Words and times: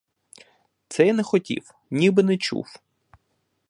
Цей 0.87 1.13
не 1.13 1.23
хотів, 1.23 1.71
ніби 1.89 2.23
не 2.23 2.37
чув. 2.37 2.67